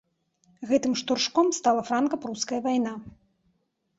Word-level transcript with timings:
Гэтым 0.69 0.93
штуршком 1.01 1.51
стала 1.59 1.81
франка-пруская 1.91 2.59
вайна. 2.69 2.93